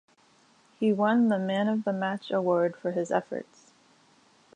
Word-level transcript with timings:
He 0.79 0.91
won 0.91 1.27
the 1.27 1.37
Man 1.37 1.67
of 1.67 1.83
the 1.83 1.93
Match 1.93 2.31
award 2.31 2.75
for 2.75 2.91
his 2.91 3.11
efforts. 3.11 3.71